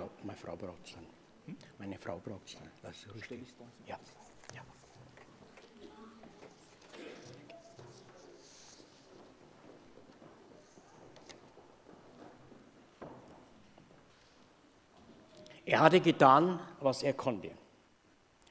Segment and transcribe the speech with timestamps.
[0.00, 1.56] Frau, meine Frau es dann.
[1.78, 2.20] Meine Frau.
[2.82, 3.46] Lass es ruhig stehen.
[3.86, 3.98] Ja,
[4.54, 4.62] ja.
[15.66, 17.50] Er hatte getan, was er konnte,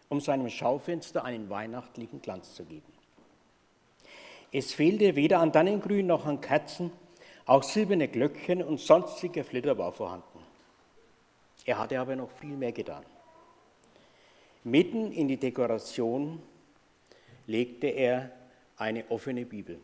[0.07, 2.93] um seinem Schaufenster einen weihnachtlichen Glanz zu geben.
[4.51, 6.91] Es fehlte weder an Tannengrün noch an Kerzen,
[7.45, 10.28] auch silberne Glöckchen und sonstiger Flitter war vorhanden.
[11.65, 13.03] Er hatte aber noch viel mehr getan.
[14.63, 16.41] Mitten in die Dekoration
[17.47, 18.31] legte er
[18.77, 19.79] eine offene Bibel.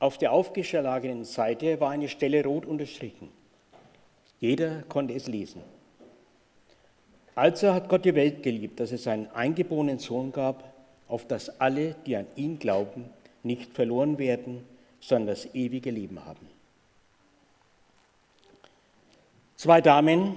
[0.00, 3.30] Auf der aufgeschlagenen Seite war eine Stelle rot unterstrichen.
[4.38, 5.62] Jeder konnte es lesen.
[7.34, 10.72] Also hat Gott die Welt geliebt, dass es seinen eingeborenen Sohn gab,
[11.08, 13.10] auf dass alle, die an ihn glauben,
[13.42, 14.64] nicht verloren werden,
[15.00, 16.57] sondern das ewige Leben haben.
[19.58, 20.36] Zwei Damen,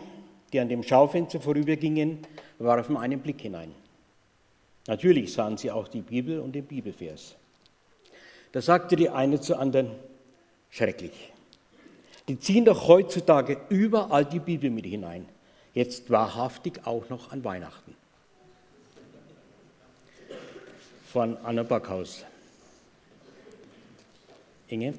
[0.51, 2.25] die an dem Schaufenster vorübergingen,
[2.57, 3.71] warfen einen Blick hinein.
[4.87, 7.35] Natürlich sahen sie auch die Bibel und den Bibelvers.
[8.51, 9.91] Da sagte die eine zur anderen,
[10.71, 11.31] schrecklich.
[12.27, 15.29] Die ziehen doch heutzutage überall die Bibel mit hinein.
[15.75, 17.95] Jetzt wahrhaftig auch noch an Weihnachten.
[21.05, 22.25] Von Anna Backhaus.
[24.67, 24.95] Inge?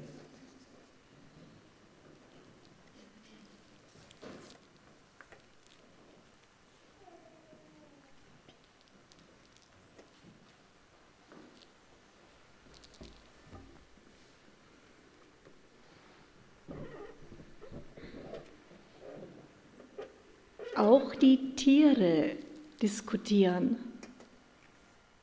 [20.75, 22.35] Auch die Tiere
[22.81, 23.77] diskutieren.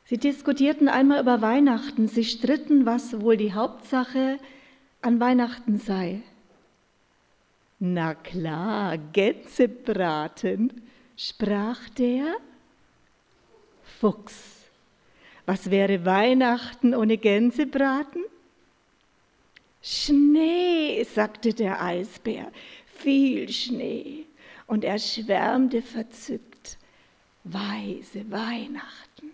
[0.06, 2.08] Sie diskutierten einmal über Weihnachten.
[2.08, 4.38] Sie stritten, was wohl die Hauptsache
[5.02, 6.22] an Weihnachten sei.
[7.78, 10.72] Na klar, Gänsebraten,
[11.18, 12.34] sprach der
[14.00, 14.64] Fuchs.
[15.44, 18.22] Was wäre Weihnachten ohne Gänsebraten?
[19.82, 22.50] Schnee, sagte der Eisbär,
[22.86, 24.24] viel Schnee
[24.70, 26.78] und er schwärmte verzückt.
[27.42, 29.32] Weise Weihnachten.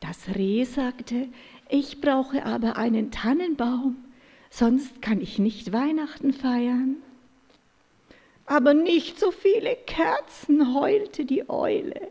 [0.00, 1.28] Das Reh sagte,
[1.68, 4.02] ich brauche aber einen Tannenbaum,
[4.48, 6.96] sonst kann ich nicht Weihnachten feiern.
[8.46, 12.08] Aber nicht so viele Kerzen, heulte die Eule.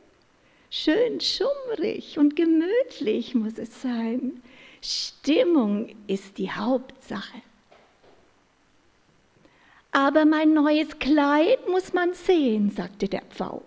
[0.70, 4.44] Schön schummrig und gemütlich muss es sein.
[4.84, 7.42] Stimmung ist die Hauptsache.
[9.94, 13.62] Aber mein neues Kleid muss man sehen, sagte der Pfau.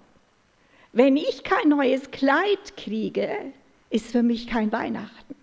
[0.92, 3.30] Wenn ich kein neues Kleid kriege,
[3.90, 5.36] ist für mich kein Weihnachten.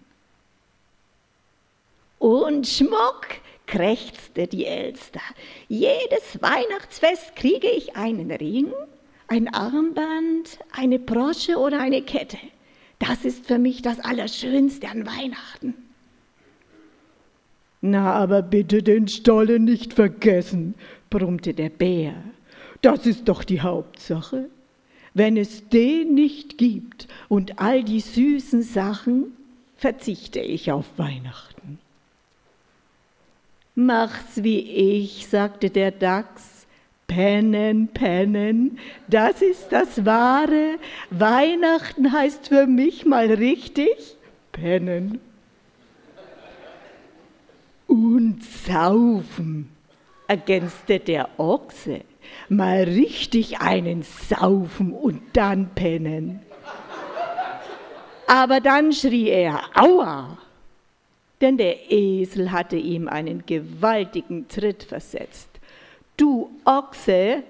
[2.19, 3.27] Und Schmuck,
[3.65, 5.21] krächzte die Elster.
[5.69, 8.73] Jedes Weihnachtsfest kriege ich einen Ring,
[9.27, 12.37] ein Armband, eine Brosche oder eine Kette.
[12.99, 15.82] Das ist für mich das Allerschönste an Weihnachten.
[17.85, 20.73] Na, aber bitte den Stollen nicht vergessen,
[21.09, 22.13] brummte der Bär.
[22.81, 24.45] Das ist doch die Hauptsache.
[25.13, 29.33] Wenn es den nicht gibt und all die süßen Sachen,
[29.75, 31.77] verzichte ich auf Weihnachten.
[33.75, 36.65] Mach's wie ich, sagte der Dachs.
[37.05, 38.79] Pennen, pennen,
[39.09, 40.79] das ist das Wahre.
[41.09, 44.15] Weihnachten heißt für mich mal richtig
[44.53, 45.19] pennen
[47.87, 49.69] und saufen,
[50.27, 52.01] ergänzte der Ochse.
[52.49, 56.39] Mal richtig einen saufen und dann pennen.
[58.27, 60.37] Aber dann schrie er, aua!
[61.41, 65.49] Denn der Esel hatte ihm einen gewaltigen Tritt versetzt.
[66.15, 67.43] Du Ochse,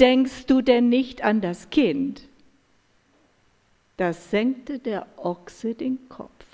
[0.00, 2.22] denkst du denn nicht an das Kind?
[3.96, 6.46] Da senkte der Ochse den Kopf,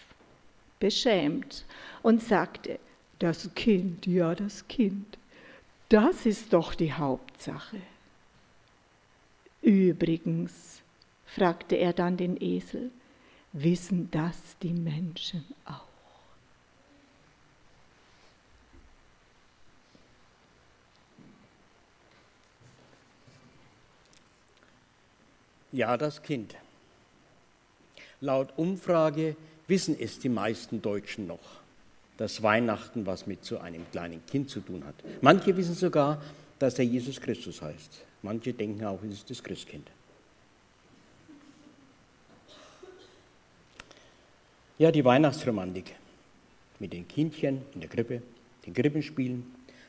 [0.78, 1.64] beschämt,
[2.02, 2.78] und sagte,
[3.20, 5.18] das Kind, ja, das Kind.
[5.88, 7.80] Das ist doch die Hauptsache.
[9.62, 10.80] Übrigens,
[11.26, 12.90] fragte er dann den Esel,
[13.52, 15.84] wissen das die Menschen auch?
[25.72, 26.56] Ja, das Kind.
[28.20, 29.36] Laut Umfrage
[29.68, 31.60] wissen es die meisten Deutschen noch
[32.20, 34.94] dass Weihnachten was mit so einem kleinen Kind zu tun hat.
[35.22, 36.20] Manche wissen sogar,
[36.58, 38.02] dass er Jesus Christus heißt.
[38.20, 39.90] Manche denken auch, es ist das Christkind.
[44.76, 45.94] Ja, die Weihnachtsromantik
[46.78, 48.20] mit den Kindchen in der Krippe,
[48.66, 49.42] den Krippenspielen,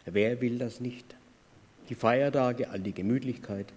[0.06, 1.06] Wer will das nicht?
[1.89, 3.68] Die Feiertage, all die Gemütlichkeit.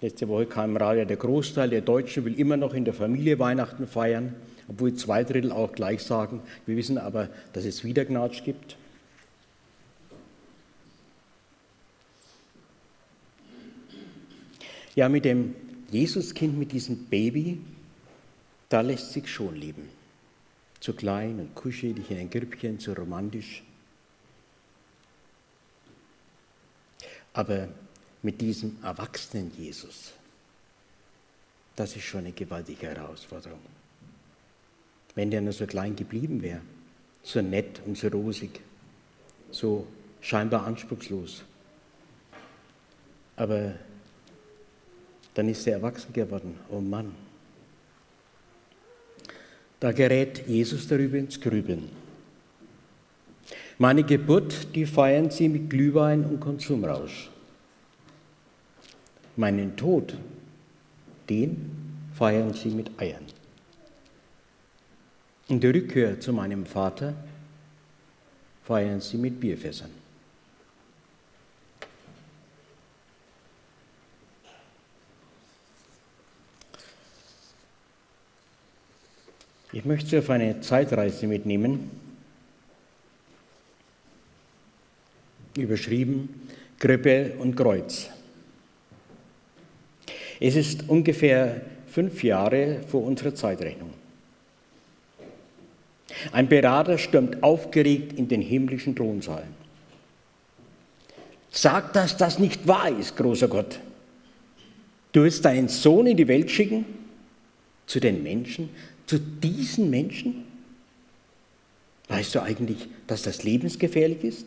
[0.00, 3.40] Letzte Woche kam im Radio, der Großteil der Deutschen will immer noch in der Familie
[3.40, 4.36] Weihnachten feiern,
[4.68, 8.76] obwohl zwei Drittel auch gleich sagen, wir wissen aber, dass es wieder Gnatsch gibt.
[14.94, 15.54] Ja, mit dem
[15.90, 17.60] Jesuskind, mit diesem Baby,
[18.68, 19.88] da lässt sich schon leben.
[20.80, 23.62] Zu klein und kuschelig in ein Grüppchen, zu romantisch.
[27.32, 27.68] Aber
[28.22, 30.12] mit diesem erwachsenen Jesus,
[31.76, 33.77] das ist schon eine gewaltige Herausforderung.
[35.18, 36.60] Wenn der nur so klein geblieben wäre,
[37.24, 38.60] so nett und so rosig,
[39.50, 39.84] so
[40.20, 41.42] scheinbar anspruchslos.
[43.34, 43.72] Aber
[45.34, 46.54] dann ist er erwachsen geworden.
[46.70, 47.10] Oh Mann.
[49.80, 51.88] Da gerät Jesus darüber ins Grübeln.
[53.76, 57.28] Meine Geburt, die feiern sie mit Glühwein und Konsumrausch.
[59.34, 60.16] Meinen Tod,
[61.28, 61.72] den
[62.14, 63.37] feiern sie mit Eiern.
[65.48, 67.14] Und die Rückkehr zu meinem Vater
[68.64, 69.90] feiern sie mit Bierfässern.
[79.72, 81.90] Ich möchte Sie auf eine Zeitreise mitnehmen,
[85.56, 86.48] überschrieben
[86.78, 88.08] Krippe und Kreuz.
[90.40, 93.92] Es ist ungefähr fünf Jahre vor unserer Zeitrechnung.
[96.32, 99.44] Ein Berater stürmt aufgeregt in den himmlischen Thronsaal.
[101.50, 103.80] Sag, dass das nicht wahr ist, großer Gott.
[105.12, 106.84] Du willst deinen Sohn in die Welt schicken,
[107.86, 108.68] zu den Menschen,
[109.06, 110.44] zu diesen Menschen?
[112.08, 114.46] Weißt du eigentlich, dass das lebensgefährlich ist?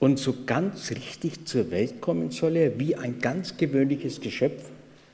[0.00, 4.64] Und so ganz richtig zur Welt kommen soll er wie ein ganz gewöhnliches Geschöpf,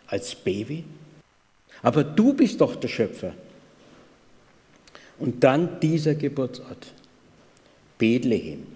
[0.07, 0.85] als Baby?
[1.83, 3.35] Aber du bist doch der Schöpfer.
[5.19, 6.93] Und dann dieser Geburtsort,
[7.99, 8.67] Bethlehem.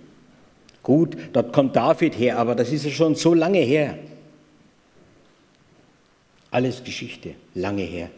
[0.83, 3.99] Gut, dort kommt David her, aber das ist ja schon so lange her.
[6.51, 8.11] Alles Geschichte, lange her.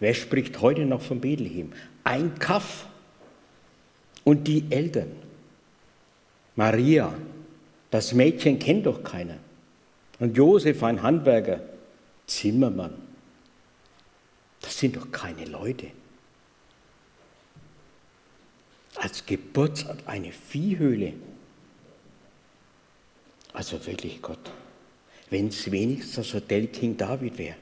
[0.00, 1.72] Wer spricht heute noch von Bethlehem?
[2.02, 2.86] Ein Kaff.
[4.24, 5.12] Und die Eltern.
[6.56, 7.12] Maria,
[7.90, 9.36] das Mädchen kennt doch keiner.
[10.18, 11.60] Und Josef, ein Handwerker,
[12.26, 12.94] Zimmermann.
[14.62, 15.88] Das sind doch keine Leute.
[18.96, 21.14] Als Geburtsort eine Viehhöhle.
[23.52, 24.50] Also wirklich Gott
[25.34, 27.56] wenn es wenigstens das Hotel King David wäre.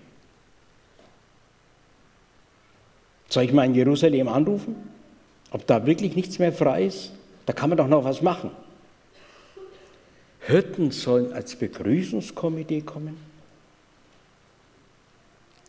[3.31, 4.77] Soll ich mal in Jerusalem anrufen?
[5.51, 7.13] Ob da wirklich nichts mehr frei ist?
[7.47, 8.51] Da kann man doch noch was machen.
[10.41, 13.17] Hirten sollen als Begrüßungskomitee kommen?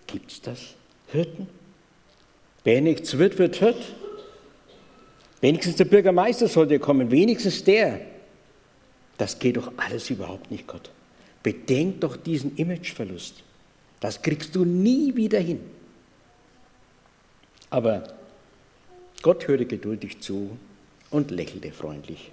[0.08, 0.60] Gibt es das?
[1.08, 1.48] Hirten?
[2.66, 3.82] Wer nichts wird, wird Hirt.
[5.44, 8.00] Wenigstens der Bürgermeister sollte kommen, wenigstens der.
[9.18, 10.90] Das geht doch alles überhaupt nicht, Gott.
[11.44, 13.44] Bedenk doch diesen Imageverlust.
[14.00, 15.60] Das kriegst du nie wieder hin.
[17.70, 18.14] Aber
[19.22, 20.58] Gott hörte geduldig zu
[21.10, 22.32] und lächelte freundlich.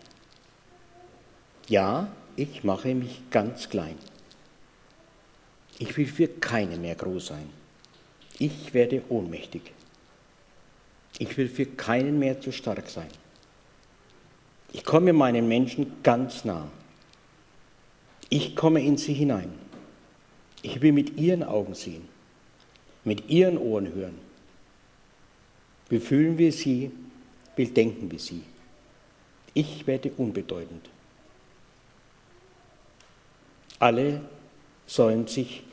[1.66, 3.96] Ja, ich mache mich ganz klein.
[5.80, 7.50] Ich will für keinen mehr groß sein.
[8.38, 9.72] Ich werde ohnmächtig.
[11.20, 13.10] Ich will für keinen mehr zu stark sein.
[14.72, 16.66] Ich komme meinen Menschen ganz nah.
[18.30, 19.52] Ich komme in sie hinein.
[20.62, 22.08] Ich will mit ihren Augen sehen,
[23.04, 24.18] mit ihren Ohren hören.
[25.90, 26.90] Wie fühlen wir sie?
[27.54, 28.42] Wie denken wir sie?
[29.52, 30.88] Ich werde unbedeutend.
[33.78, 34.22] Alle
[34.86, 35.64] sollen sich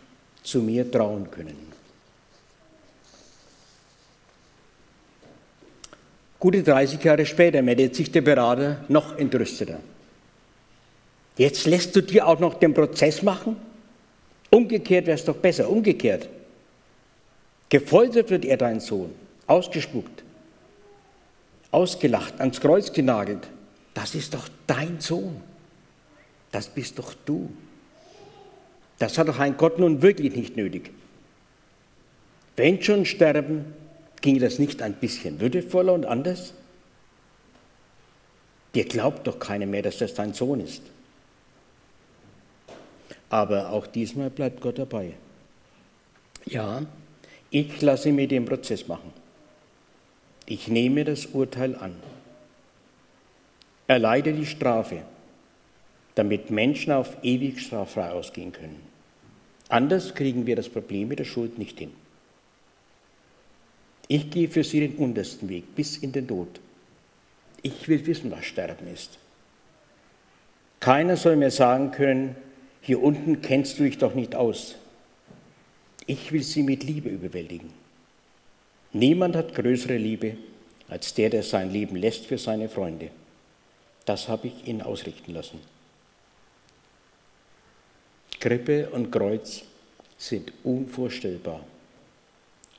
[0.44, 1.76] zu mir trauen können.
[6.39, 9.79] Gute 30 Jahre später meldet sich der Berater noch entrüsteter.
[11.38, 13.58] Jetzt lässt du dir auch noch den Prozess machen?
[14.50, 16.29] Umgekehrt wäre es doch besser, umgekehrt.
[17.70, 19.13] Gefoltert wird er, dein Sohn,
[19.46, 20.24] ausgespuckt,
[21.72, 23.48] ausgelacht, ans Kreuz genagelt.
[23.94, 25.41] Das ist doch dein Sohn.
[26.51, 27.50] Das bist doch du.
[29.00, 30.91] Das hat doch ein Gott nun wirklich nicht nötig.
[32.56, 33.74] Wenn schon sterben,
[34.21, 36.53] ginge das nicht ein bisschen würdevoller und anders?
[38.75, 40.83] Dir glaubt doch keiner mehr, dass das dein Sohn ist.
[43.29, 45.13] Aber auch diesmal bleibt Gott dabei.
[46.45, 46.86] Ja,
[47.50, 49.12] ich lasse mir den Prozess machen.
[50.50, 51.93] ich nehme das Urteil an.
[53.88, 55.03] Erleide die Strafe,
[56.15, 58.81] damit Menschen auf ewig straffrei ausgehen können.
[59.69, 61.91] Anders kriegen wir das Problem mit der Schuld nicht hin.
[64.07, 66.59] Ich gehe für sie den untersten Weg bis in den Tod.
[67.61, 69.17] Ich will wissen, was Sterben ist.
[70.79, 72.35] Keiner soll mir sagen können,
[72.81, 74.75] hier unten kennst du dich doch nicht aus.
[76.05, 77.73] Ich will sie mit Liebe überwältigen.
[78.93, 80.37] Niemand hat größere Liebe
[80.87, 83.09] als der, der sein Leben lässt für seine Freunde.
[84.05, 85.59] Das habe ich ihnen ausrichten lassen.
[88.39, 89.63] Krippe und Kreuz
[90.17, 91.59] sind unvorstellbar,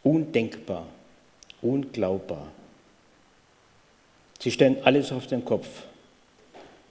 [0.03, 0.87] undenkbar,
[1.63, 2.49] unglaubbar.
[4.41, 5.67] Sie stellen alles auf den Kopf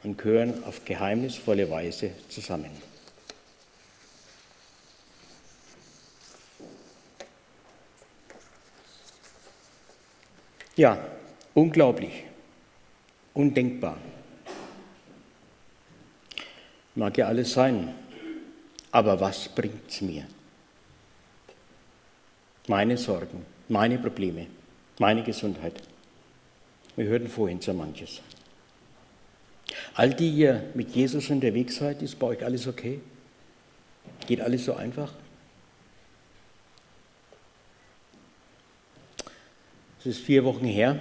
[0.04, 2.72] und gehören auf geheimnisvolle Weise zusammen.
[10.76, 10.98] Ja,
[11.56, 12.24] unglaublich,
[13.34, 13.98] undenkbar.
[16.94, 17.96] Mag ja alles sein,
[18.92, 20.28] aber was bringt es mir?
[22.68, 24.48] Meine Sorgen, meine Probleme,
[25.00, 25.74] meine Gesundheit.
[26.96, 28.22] Wir hörten vorhin so manches.
[29.96, 33.00] All die ihr mit Jesus unterwegs seid, ist bei euch alles okay?
[34.28, 35.14] Geht alles so einfach?
[40.00, 41.00] Es ist vier Wochen her.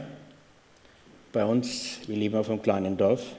[1.32, 3.36] Bei uns, wir leben auf einem kleinen Dorf,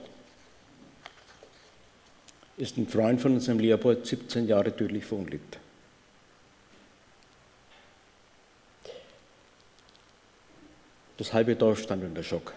[2.57, 5.59] ist ein Freund von uns im Leopold 17 Jahre tödlich verunglückt.
[11.17, 12.53] Das halbe Dorf stand unter Schock.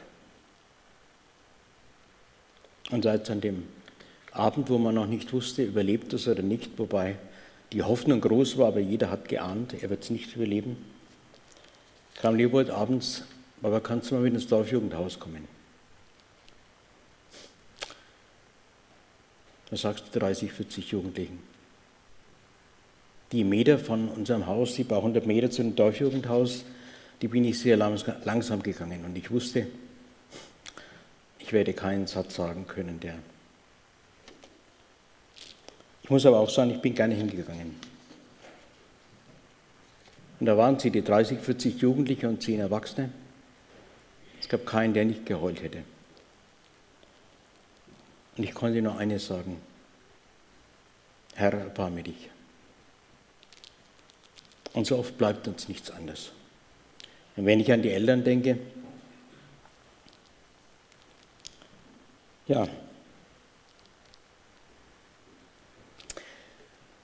[2.91, 3.67] Und seit an dem
[4.33, 7.17] Abend, wo man noch nicht wusste, überlebt es oder nicht, wobei
[7.73, 10.77] die Hoffnung groß war, aber jeder hat geahnt, er wird es nicht überleben,
[12.21, 13.23] kam Leopold abends,
[13.63, 15.47] aber kannst du mal mit ins Dorfjugendhaus kommen?
[19.71, 21.39] Da sagst du 30, 40 Jugendlichen.
[23.31, 26.65] Die Meter von unserem Haus, die paar 100 Meter zu dem Dorfjugendhaus,
[27.21, 29.67] die bin ich sehr langsam gegangen und ich wusste,
[31.39, 33.19] ich werde keinen Satz sagen können, der.
[36.03, 37.75] Ich muss aber auch sagen, ich bin gerne hingegangen.
[40.39, 43.11] Und da waren sie, die 30, 40 Jugendliche und 10 Erwachsene.
[44.41, 45.83] Es gab keinen, der nicht geheult hätte.
[48.37, 49.61] Und ich konnte nur eines sagen,
[51.35, 52.31] Herr, erbarme dich.
[54.73, 56.33] Und so oft bleibt uns nichts anderes.
[57.41, 58.59] Und wenn ich an die Eltern denke,
[62.47, 62.69] ja,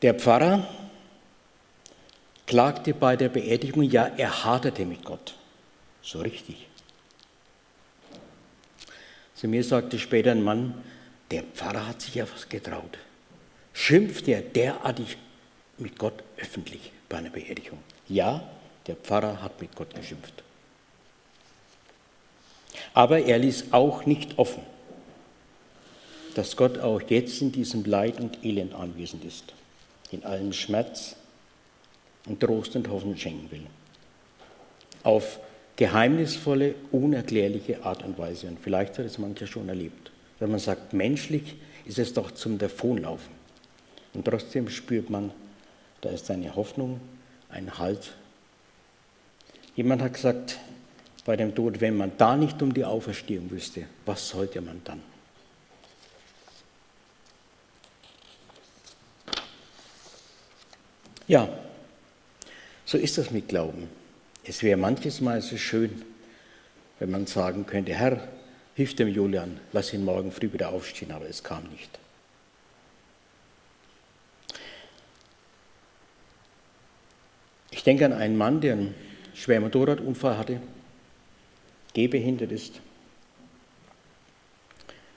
[0.03, 0.69] der Pfarrer
[2.45, 5.35] klagte bei der Beerdigung, ja, er haderte mit Gott.
[6.03, 6.69] So richtig.
[9.37, 10.85] Zu mir sagte später ein Mann,
[11.31, 12.99] der Pfarrer hat sich ja was getraut.
[13.73, 15.17] Schimpft er derartig
[15.79, 17.79] mit Gott öffentlich bei einer Beerdigung?
[18.07, 18.47] Ja,
[18.87, 20.43] der Pfarrer hat mit Gott geschimpft.
[22.95, 24.63] Aber er ließ auch nicht offen,
[26.35, 29.55] dass Gott auch jetzt in diesem Leid und Elend anwesend ist,
[30.11, 31.17] in allem Schmerz
[32.27, 33.67] und Trost und Hoffnung schenken will.
[35.03, 35.41] Auf
[35.77, 38.49] geheimnisvolle, unerklärliche Art und Weise.
[38.49, 40.11] Und vielleicht hat es mancher schon erlebt.
[40.39, 43.35] Wenn man sagt, menschlich ist es doch zum Davonlaufen.
[44.13, 45.33] Und trotzdem spürt man,
[46.01, 47.01] da ist eine Hoffnung,
[47.49, 48.15] ein Halt
[49.77, 50.59] Jemand hat gesagt
[51.27, 55.03] bei dem Tod, wenn man da nicht um die Auferstehung wüsste, was sollte man dann?
[61.29, 61.49] Ja,
[62.85, 63.89] so ist das mit Glauben.
[64.45, 66.05] Es wäre manches Mal so schön,
[66.99, 68.27] wenn man sagen könnte, Herr,
[68.75, 71.99] hilf dem Julian, lass ihn morgen früh wieder aufstehen, aber es kam nicht.
[77.73, 78.95] Ich denke an einen Mann, der einen
[79.37, 80.61] schwer Motorradunfall hatte,
[81.93, 82.81] gehbehindert ist.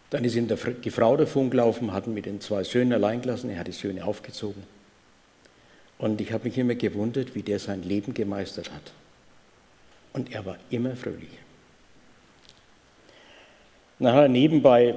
[0.10, 3.60] Dann ist ihm die Frau davon gelaufen, hatten mit den zwei Söhnen allein gelassen, er
[3.60, 4.64] hat die Söhne aufgezogen.
[5.98, 8.92] Und ich habe mich immer gewundert, wie der sein Leben gemeistert hat.
[10.14, 11.30] Und er war immer fröhlich.
[14.00, 14.96] dann hat er nebenbei,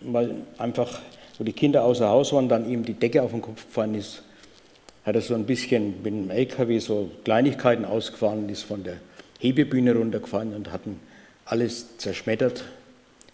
[0.00, 1.00] weil einfach,
[1.38, 4.22] wo die Kinder außer Haus waren, dann ihm die Decke auf den Kopf gefallen ist,
[5.10, 8.98] hat er so ein bisschen mit dem LKW so Kleinigkeiten ausgefahren, ist von der
[9.40, 11.00] Hebebühne runtergefahren und hatten
[11.44, 12.62] alles zerschmettert.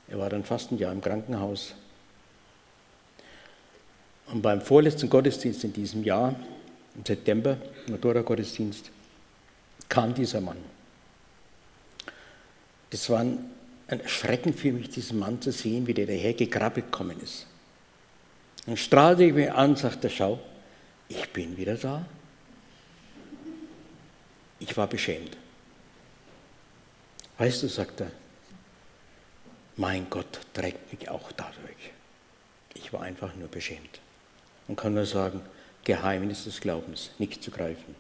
[0.09, 1.75] Er war dann fast ein Jahr im Krankenhaus.
[4.33, 6.35] Und beim vorletzten Gottesdienst in diesem Jahr,
[6.95, 8.91] im September, Motorradgottesdienst,
[9.91, 10.57] kam dieser Mann.
[12.89, 13.51] Das war ein,
[14.07, 17.47] Schrecken für mich, diesen Mann zu sehen, wie der daher gekrabbelt gekommen ist.
[18.65, 20.41] Dann strahlte ich mich an sagte, schau,
[21.09, 22.05] ich bin wieder da.
[24.59, 25.37] Ich war beschämt.
[27.39, 28.11] Weißt du, sagt er,
[29.77, 31.93] mein Gott trägt mich auch dadurch.
[32.75, 34.01] Ich war einfach nur beschämt
[34.69, 35.41] und kann nur sagen,
[35.85, 37.95] Geheimnis des Glaubens, nicht zu greifen.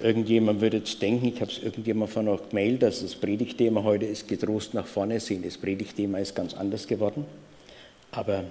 [0.00, 4.06] Irgendjemand würde jetzt denken, ich habe es irgendjemand von euch gemeldet, dass das Predigtthema heute
[4.06, 5.42] ist, getrost nach vorne sehen.
[5.42, 7.26] Das Predigtthema ist ganz anders geworden.
[8.12, 8.44] Aber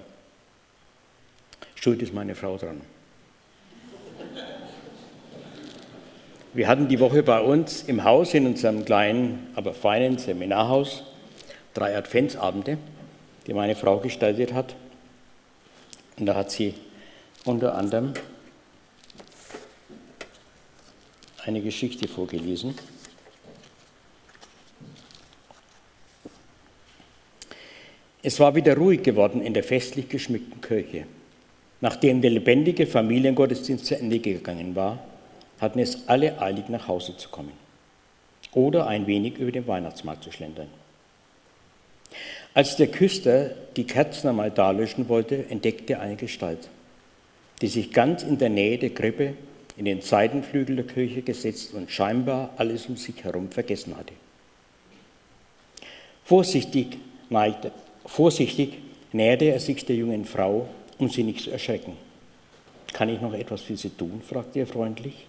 [1.76, 2.82] schuld ist meine Frau dran.
[6.54, 11.04] Wir hatten die Woche bei uns im Haus, in unserem kleinen, aber feinen Seminarhaus,
[11.74, 12.80] drei Adventsabende,
[13.46, 14.76] die meine Frau gestaltet hat.
[16.18, 16.74] Und da hat sie
[17.46, 18.14] unter anderem
[21.46, 22.76] eine Geschichte vorgelesen.
[28.24, 31.06] Es war wieder ruhig geworden in der festlich geschmückten Kirche.
[31.82, 35.00] Nachdem der lebendige Familiengottesdienst zu Ende gegangen war,
[35.60, 37.52] hatten es alle eilig nach Hause zu kommen
[38.54, 40.68] oder ein wenig über den Weihnachtsmarkt zu schlendern.
[42.54, 46.70] Als der Küster die Kerzen einmal dalöschen wollte, entdeckte er eine Gestalt,
[47.62, 49.34] die sich ganz in der Nähe der Krippe
[49.78, 54.14] in den Seitenflügel der Kirche gesetzt und scheinbar alles um sich herum vergessen hatte.
[56.24, 56.98] Vorsichtig,
[57.30, 57.72] neigte,
[58.07, 58.79] vorsichtig
[59.13, 60.67] näherte er sich der jungen Frau,
[60.98, 61.93] um sie nicht zu erschrecken.
[62.93, 64.22] Kann ich noch etwas für Sie tun?
[64.27, 65.27] fragte er freundlich.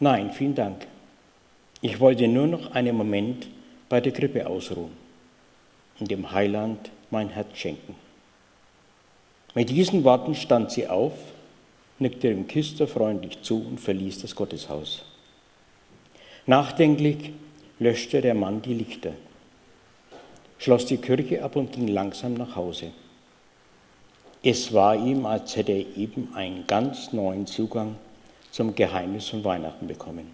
[0.00, 0.86] Nein, vielen Dank.
[1.80, 3.48] Ich wollte nur noch einen Moment
[3.88, 4.92] bei der Krippe ausruhen
[6.00, 7.94] und dem Heiland mein Herz schenken.
[9.54, 11.14] Mit diesen Worten stand sie auf
[11.98, 15.04] nickte dem Küster freundlich zu und verließ das Gotteshaus.
[16.46, 17.32] Nachdenklich
[17.78, 19.12] löschte der Mann die Lichter,
[20.58, 22.92] schloss die Kirche ab und ging langsam nach Hause.
[24.42, 27.96] Es war ihm, als hätte er eben einen ganz neuen Zugang
[28.50, 30.30] zum Geheimnis von Weihnachten bekommen,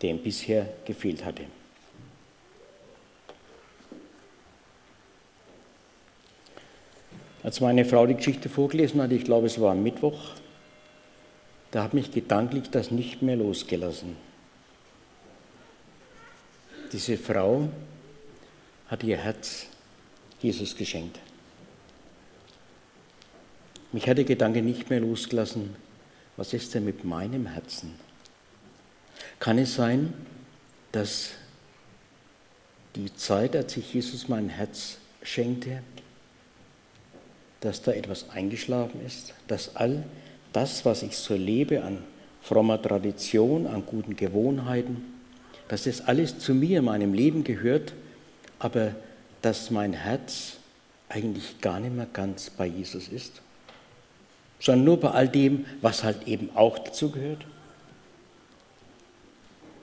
[0.00, 1.44] der ihm bisher gefehlt hatte.
[7.42, 10.18] Als meine Frau die Geschichte vorgelesen hat, ich glaube es war am Mittwoch,
[11.70, 14.16] da hat mich gedanklich das nicht mehr losgelassen.
[16.92, 17.68] Diese Frau
[18.88, 19.66] hat ihr Herz
[20.40, 21.18] Jesus geschenkt.
[23.92, 25.74] Mich hat der Gedanke nicht mehr losgelassen,
[26.36, 27.94] was ist denn mit meinem Herzen?
[29.38, 30.12] Kann es sein,
[30.92, 31.30] dass
[32.94, 35.82] die Zeit, als ich Jesus mein Herz schenkte,
[37.60, 40.04] dass da etwas eingeschlafen ist, dass all
[40.52, 41.98] das, was ich so lebe an
[42.42, 45.04] frommer Tradition, an guten Gewohnheiten,
[45.68, 47.92] dass das alles zu mir, meinem Leben gehört,
[48.58, 48.94] aber
[49.42, 50.56] dass mein Herz
[51.08, 53.40] eigentlich gar nicht mehr ganz bei Jesus ist,
[54.60, 57.44] sondern nur bei all dem, was halt eben auch dazu gehört.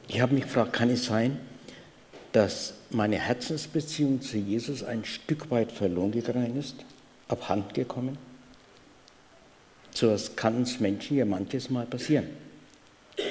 [0.08, 1.40] Ich habe mich gefragt, kann es sein,
[2.32, 6.76] dass meine Herzensbeziehung zu Jesus ein Stück weit verloren gegangen ist,
[7.28, 8.18] abhanden gekommen?
[9.94, 12.28] So etwas kann uns Menschen ja manches Mal passieren,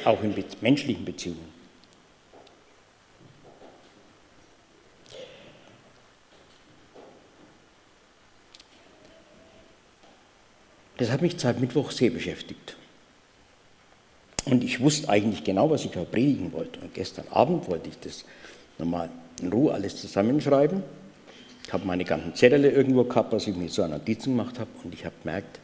[0.05, 1.51] auch in menschlichen Beziehungen.
[11.02, 12.76] Das hat mich seit Mittwoch sehr beschäftigt.
[14.44, 16.78] Und ich wusste eigentlich genau, was ich predigen wollte.
[16.78, 18.24] Und gestern Abend wollte ich das
[18.78, 19.10] nochmal
[19.40, 20.84] in Ruhe alles zusammenschreiben.
[21.66, 24.70] Ich habe meine ganzen Zettel irgendwo gehabt, was ich mir so an Notizen gemacht habe.
[24.84, 25.58] Und ich habe gemerkt,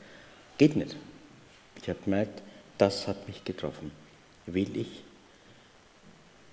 [0.59, 0.97] Geht nicht.
[1.81, 2.43] Ich habe gemerkt,
[2.77, 3.93] das hat mich getroffen.
[4.47, 5.05] Will ich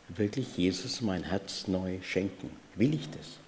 [0.10, 2.52] wirklich Jesus mein Herz neu schenken?
[2.76, 3.40] Will ich das?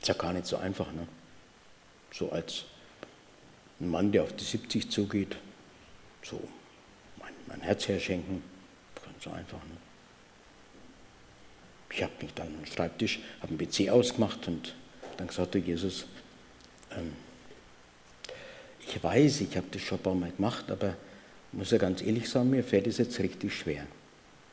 [0.00, 1.06] Ist ja gar nicht so einfach, ne?
[2.12, 2.64] So als
[3.80, 5.36] ein Mann, der auf die 70 zugeht,
[6.22, 6.40] so
[7.18, 8.42] mein, mein Herz herschenken,
[9.04, 9.76] ganz so einfach, ne?
[11.92, 14.74] Ich habe mich dann am Schreibtisch, habe einen PC ausgemacht und
[15.16, 16.06] dann gesagt, Jesus,
[16.92, 17.12] ähm,
[18.86, 20.96] ich weiß, ich habe das schon ein paar Mal gemacht, aber
[21.52, 23.86] ich muss ja ganz ehrlich sagen, mir fällt es jetzt richtig schwer.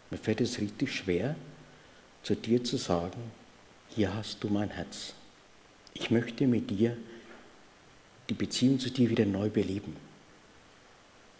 [0.09, 1.35] Mir fällt es richtig schwer,
[2.23, 3.31] zu dir zu sagen,
[3.89, 5.13] hier hast du mein Herz.
[5.99, 6.95] Ich möchte mit dir
[8.29, 9.95] die Beziehung zu dir wieder neu beleben.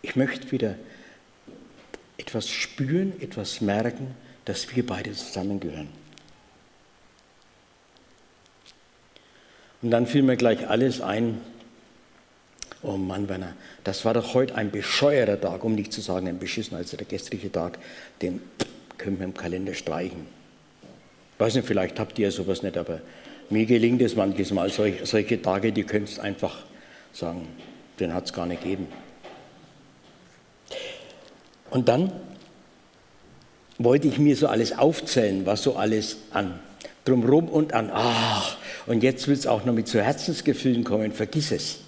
[0.02, 0.76] Ich möchte wieder
[2.18, 4.16] etwas spüren, etwas merken,
[4.46, 5.90] dass wir beide zusammengehören.
[9.82, 11.40] Und dann fiel mir gleich alles ein,
[12.84, 16.38] Oh Mann, Werner, das war doch heute ein bescheuerter Tag, um nicht zu sagen ein
[16.38, 17.80] beschissener als der gestrige Tag.
[18.22, 18.42] Den
[18.98, 20.28] können wir im Kalender streichen.
[21.34, 23.02] Ich weiß nicht, vielleicht habt ihr sowas nicht, aber
[23.50, 26.66] mir gelingt es manches Mal, solche, solche Tage, die könntest einfach
[27.14, 27.48] sagen,
[28.00, 28.88] den hat es gar nicht gegeben.
[31.70, 32.12] Und dann
[33.78, 36.60] wollte ich mir so alles aufzählen, was so alles an
[37.08, 41.52] drumherum und an, ach, und jetzt will es auch noch mit so Herzensgefühlen kommen, vergiss
[41.52, 41.80] es.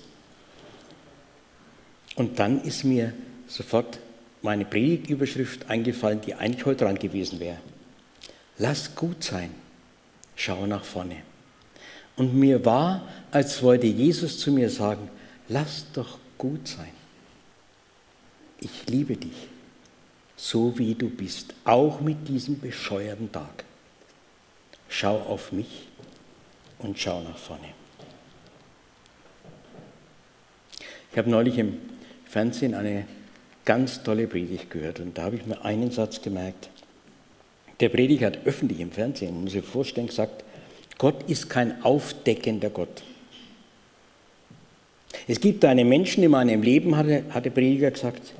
[2.15, 3.13] Und dann ist mir
[3.47, 3.99] sofort
[4.41, 7.57] meine Predigtüberschrift eingefallen, die eigentlich heute dran gewesen wäre.
[8.57, 9.51] Lass gut sein,
[10.35, 11.17] schau nach vorne.
[12.19, 15.09] Und mir war, als wollte Jesus zu mir sagen,
[15.47, 16.91] lass doch gut sein.
[18.59, 19.47] Ich liebe dich,
[20.35, 23.63] so wie du bist, auch mit diesem bescheuerten Tag.
[24.89, 25.87] Schau auf mich
[26.79, 27.69] und schau nach vorne.
[31.13, 31.77] Ich habe neulich im
[32.25, 33.05] Fernsehen eine
[33.63, 36.69] ganz tolle Predigt gehört und da habe ich mir einen Satz gemerkt.
[37.79, 40.43] Der Prediger hat öffentlich im Fernsehen, muss ich vorstellen, gesagt,
[40.99, 43.03] Gott ist kein aufdeckender Gott.
[45.27, 48.33] Es gibt einen Menschen in meinem Leben, hat der Prediger gesagt,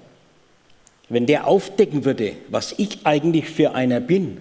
[1.07, 4.37] wenn der aufdecken würde, was ich eigentlich für einer bin,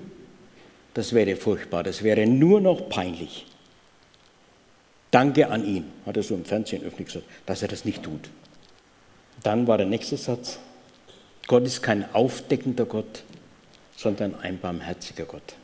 [0.93, 3.47] das wäre furchtbar, das wäre nur noch peinlich.
[5.11, 8.29] Danke an ihn, hat er so im Fernsehen öffentlich gesagt, dass er das nicht tut.
[9.43, 10.59] Dann war der nächste Satz,
[11.47, 13.23] Gott ist kein aufdeckender Gott,
[13.97, 15.55] sondern ein barmherziger Gott.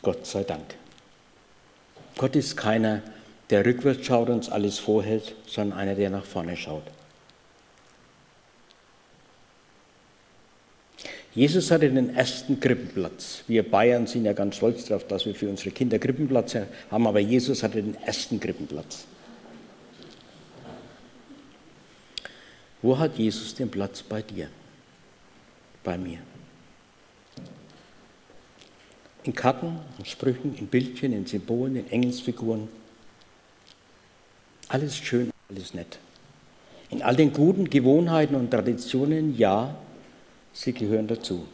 [0.00, 0.76] Gott sei Dank.
[2.16, 3.02] Gott ist keiner,
[3.50, 6.84] der rückwärts schaut und uns alles vorhält, sondern einer, der nach vorne schaut.
[11.34, 13.44] Jesus hatte den ersten Krippenplatz.
[13.48, 16.56] Wir Bayern sind ja ganz stolz darauf, dass wir für unsere Kinder Krippenplatz
[16.90, 19.06] haben, aber Jesus hatte den ersten Krippenplatz.
[22.82, 24.48] Wo hat Jesus den Platz bei dir?
[25.84, 26.18] Bei mir.
[29.24, 32.68] In Karten, in Sprüchen, in Bildchen, in Symbolen, in Engelsfiguren.
[34.68, 35.98] Alles schön, alles nett.
[36.90, 39.76] In all den guten Gewohnheiten und Traditionen, ja,
[40.52, 41.46] Sie gehören dazu.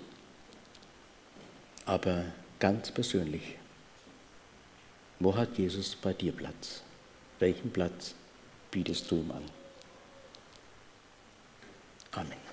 [1.84, 2.24] Aber
[2.58, 3.54] ganz persönlich,
[5.20, 6.82] wo hat Jesus bei dir Platz?
[7.38, 8.14] Welchen Platz
[8.70, 9.42] bietest du ihm an?
[12.12, 12.48] Amen.